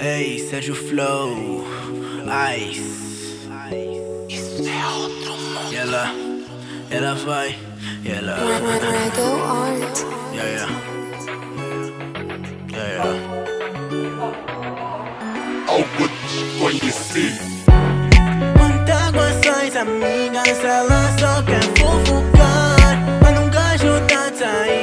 Ei, 0.00 0.38
Sérgio 0.38 0.74
Flow, 0.74 1.64
Ice. 2.58 3.48
Isso 4.28 4.68
é 4.68 4.86
outro 4.94 5.32
mundo. 5.32 5.72
E 5.72 5.76
ela, 5.76 6.14
ela 6.90 7.14
vai, 7.14 7.56
e 8.04 8.08
ela. 8.10 8.36
Yeah, 10.34 10.50
yeah. 10.50 10.70
Yeah, 12.72 12.88
yeah. 12.92 13.18
Algo 15.66 16.08
desconhecido. 16.22 17.40
Quantas 18.56 19.12
maçãs, 19.12 19.76
amigas, 19.76 20.64
ela 20.64 21.16
só 21.18 21.42
quer 21.42 21.62
fofocar. 21.78 22.76
Mas 23.22 23.34
num 23.34 23.50
gajo 23.50 24.00
tá 24.06 24.30
de 24.30 24.75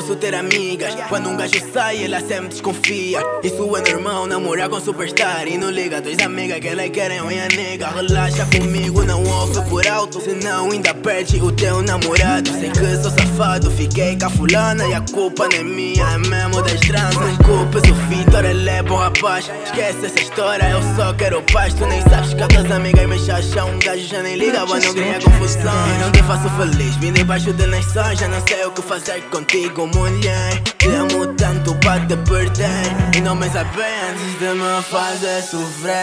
posso 0.00 0.16
ter 0.16 0.34
amigas. 0.34 0.94
Quando 1.08 1.28
um 1.28 1.36
gajo 1.36 1.60
sai, 1.72 2.04
ela 2.04 2.20
sempre 2.20 2.48
desconfia. 2.48 3.20
Isso 3.42 3.76
é 3.76 3.92
normal, 3.92 4.26
namorar 4.26 4.68
com 4.70 4.80
superstar. 4.80 5.46
E 5.46 5.58
não 5.58 5.70
liga, 5.70 6.00
dois 6.00 6.18
amigas 6.20 6.58
que 6.58 6.68
elas 6.68 6.88
querem 6.88 7.20
minha 7.26 7.46
nega. 7.48 7.88
Relaxa 7.88 8.46
comigo, 8.46 9.04
não 9.04 9.22
ouve 9.22 9.60
por 9.68 9.86
alto. 9.86 10.20
Senão 10.20 10.70
ainda 10.70 10.94
perde 10.94 11.38
o 11.42 11.52
teu 11.52 11.82
namorado. 11.82 12.50
Sei 12.50 12.70
que 12.70 12.96
sou 12.96 13.10
safado, 13.10 13.70
fiquei 13.70 14.18
com 14.18 14.26
a 14.26 14.30
fulana. 14.30 14.86
E 14.86 14.94
a 14.94 15.02
culpa 15.02 15.46
não 15.48 15.58
é 15.58 15.62
minha, 15.62 16.02
é 16.02 16.18
mesmo 16.18 16.62
das 16.62 16.80
trans. 16.80 17.14
Não 17.16 17.36
culpes 17.38 17.82
o 17.90 17.94
Vitor, 18.08 18.44
ele 18.46 18.70
é 18.70 18.82
bom 18.82 18.96
rapaz. 18.96 19.50
Esquece 19.66 20.06
essa 20.06 20.20
história, 20.20 20.64
eu 20.70 20.80
só 20.96 21.12
quero 21.12 21.42
paz. 21.52 21.74
Tu 21.74 21.84
nem 21.84 22.00
sabes 22.08 22.32
que 22.32 22.42
as 22.42 22.48
tuas 22.48 22.70
amigas 22.70 23.06
me 23.06 23.18
chacham. 23.18 23.68
Um 23.68 23.78
gajo 23.78 24.06
já 24.06 24.22
nem 24.22 24.36
liga, 24.36 24.64
mas 24.64 24.82
não 24.82 24.94
cria 24.94 25.20
confusão. 25.20 25.72
E 25.94 26.02
não 26.02 26.10
te 26.10 26.22
faço 26.22 26.48
feliz, 26.56 26.96
vim 26.96 27.12
debaixo 27.12 27.52
de 27.52 27.66
nações. 27.66 28.18
Já 28.18 28.28
não 28.28 28.40
sei 28.46 28.64
o 28.64 28.70
que 28.70 28.80
fazer 28.80 29.20
contigo, 29.30 29.89
mulher. 29.94 30.60
Te 30.78 30.88
amo 30.88 31.26
tanto 31.34 31.74
para 31.76 32.00
te 32.06 32.16
perder. 32.16 33.16
E 33.16 33.20
não 33.20 33.34
me 33.34 33.46
antes 33.46 34.38
de 34.38 34.54
me 34.54 34.82
fazer 34.82 35.42
sofrer. 35.42 36.02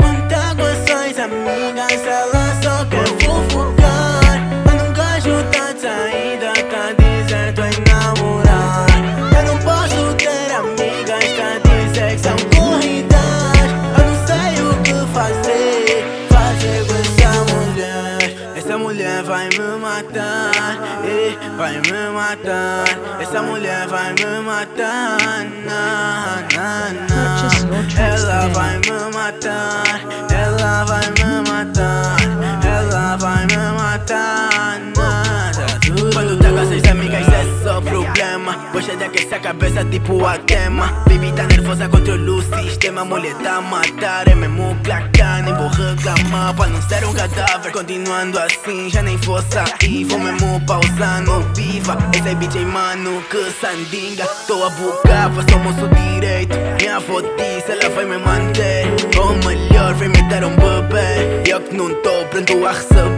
Quantas 0.00 0.54
coisas, 0.54 1.18
amigas, 1.18 2.06
ela 2.06 2.62
só 2.62 2.84
quer 2.86 3.08
fofocar. 3.24 4.38
Mas 4.64 4.92
gajo 4.92 5.42
tá 5.50 5.72
de 5.72 5.80
saída, 5.80 6.52
tá 6.70 6.92
dizendo 6.98 7.60
em 7.64 7.76
namorar. 7.90 8.86
Eu 9.36 9.42
não 9.46 9.58
posso 9.58 10.14
ter 10.16 10.52
amigas, 10.54 11.24
tá 11.36 11.50
dizendo 11.64 12.14
que 12.14 12.18
são 12.18 12.36
corridas. 12.54 13.18
Eu 13.96 14.04
não 14.06 14.16
sei 14.26 14.50
o 14.62 14.82
que 14.82 14.98
fazer, 15.14 16.04
fazer 16.28 16.78
com 16.86 16.94
essa 16.94 17.32
mulher. 17.54 18.18
Essa 18.56 18.78
mulher 18.78 19.22
vai 19.22 19.48
me 19.48 19.78
matar, 19.80 21.00
vai 21.56 21.80
me 21.80 22.10
matar. 22.12 22.84
Essa 23.20 23.42
mulher 23.42 23.86
vai 23.88 24.12
me 24.14 24.40
matar, 24.40 25.18
na, 25.64 26.42
na, 26.54 26.92
na. 27.08 27.48
Ela 27.98 28.48
vai 28.48 28.78
me 28.78 29.12
matar, 29.12 30.00
ela 30.30 30.84
vai 30.84 31.06
me 31.18 31.50
matar, 31.50 32.16
ela 32.64 33.16
vai 33.16 33.46
me 33.46 33.72
matar, 33.78 34.47
cabeça 39.48 39.82
tipo 39.86 40.26
a 40.26 40.36
queima. 40.36 40.86
Baby 41.08 41.32
tá 41.32 41.44
nervosa, 41.44 41.88
controla 41.88 42.32
o 42.32 42.42
sistema. 42.42 43.02
Mulher 43.04 43.34
tá 43.36 43.56
a 43.56 43.60
matar, 43.62 44.28
é 44.28 44.34
mesmo 44.34 44.76
clacar. 44.84 45.42
Nem 45.42 45.54
vou 45.54 45.68
reclamar 45.68 46.54
pra 46.54 46.66
não 46.66 46.82
ser 46.82 47.04
um 47.06 47.14
cadáver. 47.14 47.72
Continuando 47.72 48.38
assim, 48.38 48.90
já 48.90 49.02
nem 49.02 49.16
vou 49.16 49.40
sair. 49.42 50.04
Vou 50.04 50.18
mesmo 50.18 50.60
pausar 50.66 51.22
no 51.22 51.40
viva. 51.54 51.96
Esse 52.14 52.28
é 52.28 52.34
BJ 52.34 52.62
mano, 52.66 53.22
que 53.30 53.50
sandinga. 53.58 54.26
Tô 54.46 54.64
a 54.64 54.70
pois 54.70 55.50
sou 55.50 55.58
moço 55.60 55.88
direito. 55.94 56.54
Minha 56.80 56.96
avó 56.96 57.22
disse, 57.22 57.72
ela 57.72 57.88
vai 57.94 58.04
me 58.04 58.18
manter. 58.18 58.86
Ou 59.18 59.34
melhor, 59.46 59.94
vai 59.94 60.08
me 60.08 60.22
dar 60.28 60.44
um 60.44 60.54
bebê. 60.56 61.50
Eu 61.50 61.60
que 61.62 61.74
não 61.74 61.88
tô 62.02 62.26
pronto 62.26 62.66
a 62.66 62.72
receber. 62.72 63.17